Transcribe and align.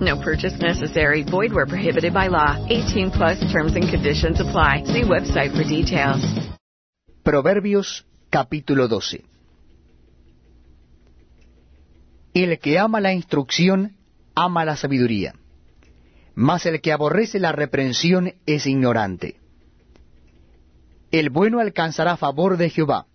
No 0.00 0.18
purchase 0.18 0.58
necessary. 0.58 1.22
Void 1.22 1.52
where 1.52 1.66
prohibited 1.66 2.14
by 2.14 2.28
law. 2.28 2.56
18 2.68 3.10
plus 3.10 3.38
terms 3.52 3.74
and 3.76 3.88
conditions 3.88 4.40
apply. 4.40 4.84
See 4.84 5.02
website 5.02 5.52
for 5.54 5.62
details. 5.62 6.24
Proverbios 7.22 8.06
capítulo 8.30 8.88
12. 8.88 9.24
El 12.32 12.58
que 12.60 12.78
ama 12.78 13.00
la 13.00 13.12
instrucción, 13.12 13.96
ama 14.34 14.64
la 14.64 14.76
sabiduría. 14.76 15.34
Mas 16.34 16.64
el 16.64 16.80
que 16.80 16.92
aborrece 16.92 17.38
la 17.38 17.52
reprensión 17.52 18.32
es 18.46 18.66
ignorante. 18.66 19.36
El 21.10 21.28
bueno 21.28 21.60
alcanzará 21.60 22.16
favor 22.16 22.56
de 22.56 22.70
Jehová, 22.70 23.06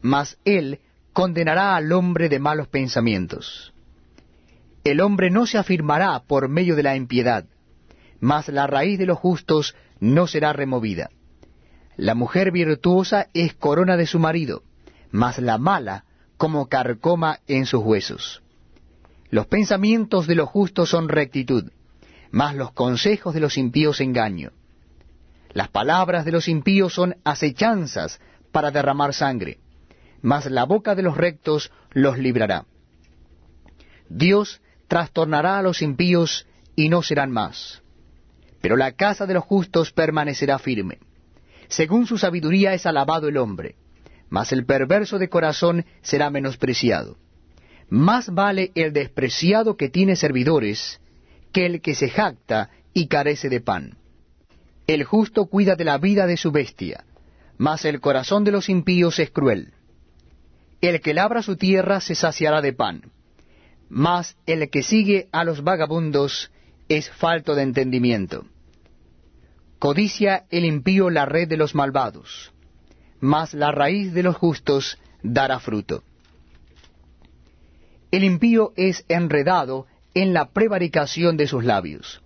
mas 0.00 0.38
él 0.44 0.80
condenará 1.12 1.76
al 1.76 1.92
hombre 1.92 2.28
de 2.28 2.38
malos 2.38 2.68
pensamientos. 2.68 3.72
El 4.84 5.00
hombre 5.00 5.30
no 5.30 5.46
se 5.46 5.58
afirmará 5.58 6.20
por 6.20 6.48
medio 6.48 6.76
de 6.76 6.82
la 6.82 6.96
impiedad, 6.96 7.44
mas 8.20 8.48
la 8.48 8.66
raíz 8.66 8.98
de 8.98 9.06
los 9.06 9.18
justos 9.18 9.74
no 10.00 10.26
será 10.26 10.52
removida. 10.52 11.10
La 11.96 12.14
mujer 12.14 12.52
virtuosa 12.52 13.28
es 13.34 13.54
corona 13.54 13.96
de 13.96 14.06
su 14.06 14.18
marido, 14.18 14.62
mas 15.10 15.38
la 15.38 15.58
mala 15.58 16.04
como 16.36 16.68
carcoma 16.68 17.40
en 17.46 17.66
sus 17.66 17.82
huesos. 17.82 18.42
Los 19.30 19.46
pensamientos 19.46 20.26
de 20.26 20.36
los 20.36 20.48
justos 20.48 20.90
son 20.90 21.08
rectitud, 21.08 21.70
mas 22.30 22.54
los 22.54 22.72
consejos 22.72 23.34
de 23.34 23.40
los 23.40 23.58
impíos 23.58 24.00
engaño. 24.00 24.52
Las 25.52 25.68
palabras 25.68 26.24
de 26.24 26.32
los 26.32 26.48
impíos 26.48 26.94
son 26.94 27.16
acechanzas 27.24 28.20
para 28.52 28.70
derramar 28.70 29.12
sangre, 29.12 29.58
mas 30.22 30.46
la 30.46 30.64
boca 30.64 30.94
de 30.94 31.02
los 31.02 31.16
rectos 31.16 31.72
los 31.90 32.18
librará. 32.18 32.66
Dios 34.08 34.62
trastornará 34.88 35.58
a 35.58 35.62
los 35.62 35.82
impíos 35.82 36.46
y 36.74 36.88
no 36.88 37.02
serán 37.02 37.30
más. 37.30 37.82
Pero 38.60 38.76
la 38.76 38.92
casa 38.92 39.26
de 39.26 39.34
los 39.34 39.44
justos 39.44 39.92
permanecerá 39.92 40.58
firme. 40.58 40.98
Según 41.68 42.06
su 42.06 42.18
sabiduría 42.18 42.74
es 42.74 42.86
alabado 42.86 43.28
el 43.28 43.36
hombre 43.36 43.76
mas 44.30 44.52
el 44.52 44.64
perverso 44.64 45.18
de 45.18 45.28
corazón 45.28 45.84
será 46.02 46.30
menospreciado. 46.30 47.16
Más 47.88 48.32
vale 48.32 48.72
el 48.74 48.92
despreciado 48.92 49.76
que 49.76 49.88
tiene 49.88 50.16
servidores 50.16 51.00
que 51.52 51.66
el 51.66 51.80
que 51.80 51.94
se 51.94 52.10
jacta 52.10 52.70
y 52.92 53.06
carece 53.06 53.48
de 53.48 53.60
pan. 53.60 53.96
El 54.86 55.04
justo 55.04 55.46
cuida 55.46 55.76
de 55.76 55.84
la 55.84 55.98
vida 55.98 56.26
de 56.26 56.36
su 56.36 56.50
bestia, 56.52 57.04
mas 57.56 57.84
el 57.84 58.00
corazón 58.00 58.44
de 58.44 58.52
los 58.52 58.68
impíos 58.68 59.18
es 59.18 59.30
cruel. 59.30 59.72
El 60.80 61.00
que 61.00 61.14
labra 61.14 61.42
su 61.42 61.56
tierra 61.56 62.00
se 62.00 62.14
saciará 62.14 62.60
de 62.60 62.72
pan, 62.72 63.10
mas 63.88 64.36
el 64.46 64.68
que 64.70 64.82
sigue 64.82 65.28
a 65.32 65.44
los 65.44 65.62
vagabundos 65.62 66.50
es 66.88 67.10
falto 67.10 67.54
de 67.54 67.62
entendimiento. 67.62 68.46
Codicia 69.78 70.46
el 70.50 70.64
impío 70.64 71.10
la 71.10 71.24
red 71.26 71.48
de 71.48 71.56
los 71.56 71.74
malvados 71.74 72.52
mas 73.20 73.54
la 73.54 73.72
raíz 73.72 74.12
de 74.12 74.22
los 74.22 74.36
justos 74.36 74.98
dará 75.22 75.58
fruto. 75.60 76.02
El 78.10 78.24
impío 78.24 78.72
es 78.76 79.04
enredado 79.08 79.86
en 80.14 80.32
la 80.32 80.50
prevaricación 80.50 81.36
de 81.36 81.46
sus 81.46 81.64
labios, 81.64 82.22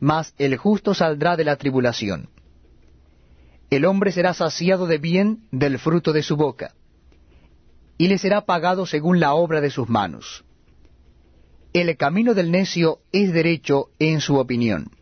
mas 0.00 0.34
el 0.38 0.56
justo 0.56 0.94
saldrá 0.94 1.36
de 1.36 1.44
la 1.44 1.56
tribulación. 1.56 2.30
El 3.70 3.84
hombre 3.84 4.12
será 4.12 4.34
saciado 4.34 4.86
de 4.86 4.98
bien 4.98 5.46
del 5.50 5.78
fruto 5.78 6.12
de 6.12 6.22
su 6.22 6.36
boca, 6.36 6.74
y 7.98 8.08
le 8.08 8.18
será 8.18 8.42
pagado 8.42 8.86
según 8.86 9.20
la 9.20 9.34
obra 9.34 9.60
de 9.60 9.70
sus 9.70 9.88
manos. 9.88 10.44
El 11.74 11.96
camino 11.96 12.34
del 12.34 12.52
necio 12.52 13.00
es 13.10 13.32
derecho 13.32 13.88
en 13.98 14.20
su 14.20 14.36
opinión, 14.36 14.92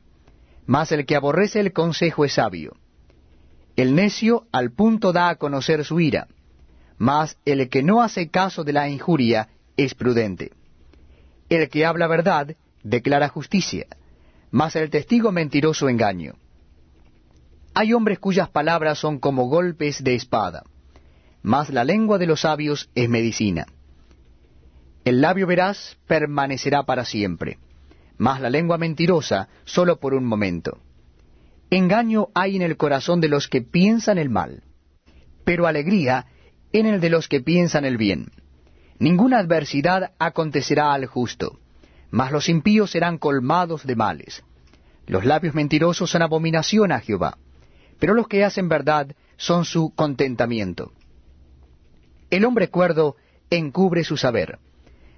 mas 0.65 0.91
el 0.91 1.05
que 1.05 1.17
aborrece 1.17 1.61
el 1.61 1.75
consejo 1.75 2.25
es 2.25 2.33
sabio. 2.33 2.77
El 3.77 3.95
necio 3.95 4.47
al 4.53 4.73
punto 4.73 5.13
da 5.13 5.29
a 5.29 5.37
conocer 5.37 5.85
su 5.85 6.01
ira, 6.01 6.29
mas 6.97 7.37
el 7.45 7.69
que 7.69 7.83
no 7.83 8.01
hace 8.01 8.31
caso 8.31 8.65
de 8.65 8.73
la 8.73 8.89
injuria 8.89 9.51
es 9.77 9.95
prudente. 9.95 10.53
El 11.51 11.69
que 11.69 11.85
habla 11.85 12.07
verdad 12.07 12.57
declara 12.83 13.29
justicia, 13.29 13.87
mas 14.51 14.75
el 14.75 14.89
testigo 14.89 15.31
mentiroso 15.31 15.91
engaño. 15.91 16.37
Hay 17.75 17.93
hombres 17.93 18.19
cuyas 18.19 18.49
palabras 18.49 18.99
son 18.99 19.19
como 19.19 19.47
golpes 19.51 20.03
de 20.03 20.15
espada, 20.15 20.63
mas 21.43 21.69
la 21.69 21.85
lengua 21.85 22.17
de 22.17 22.29
los 22.29 22.41
sabios 22.41 22.89
es 22.95 23.11
medicina. 23.11 23.67
El 25.05 25.21
labio 25.21 25.47
veraz 25.47 25.97
permanecerá 26.07 26.85
para 26.85 27.05
siempre, 27.05 27.59
mas 28.19 28.41
la 28.41 28.51
lengua 28.51 28.79
mentirosa 28.79 29.49
sólo 29.65 29.99
por 29.99 30.15
un 30.15 30.25
momento. 30.25 30.79
Engaño 31.71 32.29
hay 32.35 32.55
en 32.55 32.63
el 32.63 32.77
corazón 32.77 33.21
de 33.21 33.29
los 33.29 33.49
que 33.49 33.63
piensan 33.63 34.19
el 34.19 34.31
mal, 34.31 34.63
pero 35.45 35.67
alegría 35.67 36.27
en 36.73 36.87
el 36.87 37.01
de 37.01 37.11
los 37.11 37.29
que 37.29 37.41
piensan 37.41 37.85
el 37.85 37.97
bien. 37.97 38.31
Ninguna 38.99 39.39
adversidad 39.39 40.13
acontecerá 40.19 40.93
al 40.93 41.07
justo, 41.07 41.59
mas 42.11 42.31
los 42.31 42.49
impíos 42.49 42.93
serán 42.93 43.19
colmados 43.19 43.85
de 43.85 43.97
males. 43.97 44.45
Los 45.07 45.25
labios 45.25 45.55
mentirosos 45.55 46.11
son 46.11 46.23
abominación 46.23 46.93
a 46.93 47.01
Jehová, 47.01 47.39
pero 47.99 48.15
los 48.15 48.29
que 48.29 48.45
hacen 48.45 48.69
verdad 48.69 49.17
son 49.37 49.65
su 49.65 49.93
contentamiento. 49.97 50.93
El 52.31 52.45
hombre 52.45 52.69
cuerdo 52.69 53.17
encubre 53.51 54.05
su 54.05 54.17
saber, 54.17 54.59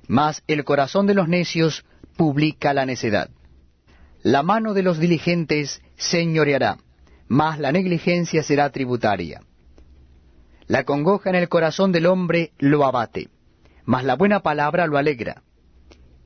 mas 0.08 0.42
el 0.46 0.64
corazón 0.64 1.06
de 1.06 1.14
los 1.14 1.28
necios 1.28 1.84
publica 2.16 2.74
la 2.74 2.86
necedad. 2.86 3.30
La 4.22 4.42
mano 4.42 4.74
de 4.74 4.82
los 4.82 4.98
diligentes 4.98 5.82
señoreará, 5.96 6.78
mas 7.28 7.58
la 7.58 7.72
negligencia 7.72 8.42
será 8.42 8.70
tributaria. 8.70 9.42
La 10.66 10.84
congoja 10.84 11.30
en 11.30 11.36
el 11.36 11.48
corazón 11.48 11.92
del 11.92 12.06
hombre 12.06 12.52
lo 12.58 12.84
abate, 12.86 13.28
mas 13.84 14.04
la 14.04 14.16
buena 14.16 14.40
palabra 14.40 14.86
lo 14.86 14.96
alegra. 14.96 15.42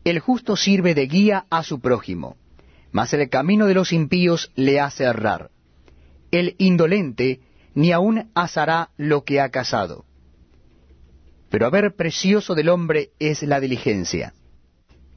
El 0.05 0.21
justo 0.21 0.56
sirve 0.56 0.95
de 0.95 1.06
guía 1.06 1.47
a 1.50 1.62
su 1.62 1.81
prójimo, 1.81 2.37
mas 2.93 3.12
el 3.12 3.28
camino 3.28 3.66
de 3.66 3.75
los 3.75 3.93
impíos 3.93 4.53
le 4.55 4.81
hace 4.81 5.05
errar. 5.05 5.50
El 6.31 6.55
indolente 6.59 7.41
ni 7.75 7.93
aun 7.93 8.30
asará 8.34 8.91
lo 8.97 9.25
que 9.25 9.41
ha 9.41 9.51
casado. 9.51 10.04
Pero 11.50 11.66
a 11.66 11.71
ver 11.71 11.95
precioso 11.97 12.54
del 12.54 12.68
hombre 12.68 13.10
es 13.18 13.42
la 13.42 13.60
diligencia. 13.60 14.34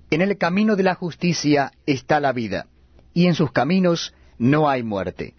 En 0.10 0.22
el 0.22 0.38
camino 0.38 0.76
de 0.76 0.84
la 0.84 0.96
justicia 0.96 1.72
está 1.86 2.20
la 2.20 2.34
vida, 2.34 2.68
y 3.14 3.28
en 3.28 3.36
sus 3.36 3.52
caminos 3.52 4.14
no 4.38 4.70
hay 4.70 4.84
muerte. 4.84 5.36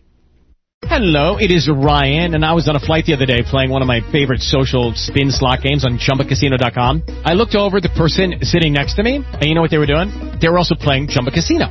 Hello, 0.89 1.39
it 1.39 1.51
is 1.51 1.69
Ryan, 1.69 2.35
and 2.35 2.45
I 2.45 2.53
was 2.53 2.69
on 2.69 2.77
a 2.77 2.81
flight 2.81 3.07
the 3.07 3.15
other 3.15 3.25
day 3.25 3.43
playing 3.43 3.71
one 3.71 3.83
of 3.83 3.89
my 3.89 4.01
favorite 4.13 4.41
social 4.41 4.93
spin 4.95 5.31
slot 5.31 5.63
games 5.63 5.85
on 5.85 5.99
ChumbaCasino.com. 5.99 7.03
I 7.25 7.35
looked 7.35 7.55
over 7.55 7.81
the 7.81 7.89
person 7.89 8.45
sitting 8.45 8.73
next 8.73 8.95
to 8.97 9.03
me, 9.03 9.17
and 9.17 9.43
you 9.43 9.55
know 9.55 9.63
what 9.63 9.71
they 9.71 9.79
were 9.79 9.87
doing? 9.87 10.11
They 10.41 10.49
were 10.49 10.59
also 10.59 10.75
playing 10.75 11.09
Chumba 11.09 11.31
Casino. 11.31 11.71